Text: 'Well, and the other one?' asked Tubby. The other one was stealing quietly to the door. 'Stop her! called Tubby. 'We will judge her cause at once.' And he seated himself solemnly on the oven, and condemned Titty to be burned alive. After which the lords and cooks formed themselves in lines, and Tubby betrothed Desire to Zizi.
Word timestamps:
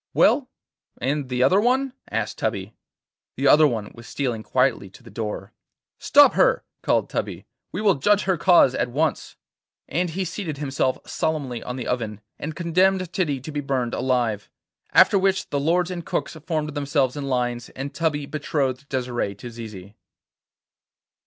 'Well, 0.15 0.49
and 0.99 1.29
the 1.29 1.43
other 1.43 1.61
one?' 1.61 1.93
asked 2.09 2.39
Tubby. 2.39 2.73
The 3.35 3.47
other 3.47 3.67
one 3.67 3.91
was 3.93 4.07
stealing 4.07 4.41
quietly 4.41 4.89
to 4.89 5.03
the 5.03 5.11
door. 5.11 5.53
'Stop 5.99 6.33
her! 6.33 6.63
called 6.81 7.07
Tubby. 7.07 7.45
'We 7.71 7.81
will 7.81 7.93
judge 7.93 8.23
her 8.23 8.35
cause 8.35 8.73
at 8.73 8.89
once.' 8.89 9.35
And 9.87 10.09
he 10.09 10.25
seated 10.25 10.57
himself 10.57 10.97
solemnly 11.05 11.61
on 11.61 11.75
the 11.75 11.85
oven, 11.85 12.19
and 12.39 12.55
condemned 12.55 13.13
Titty 13.13 13.39
to 13.41 13.51
be 13.51 13.61
burned 13.61 13.93
alive. 13.93 14.49
After 14.91 15.19
which 15.19 15.51
the 15.51 15.59
lords 15.59 15.91
and 15.91 16.03
cooks 16.03 16.35
formed 16.47 16.73
themselves 16.73 17.15
in 17.15 17.27
lines, 17.27 17.69
and 17.69 17.93
Tubby 17.93 18.25
betrothed 18.25 18.89
Desire 18.89 19.35
to 19.35 19.51
Zizi. 19.51 19.95